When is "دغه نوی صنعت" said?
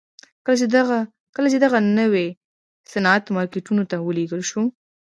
1.63-3.23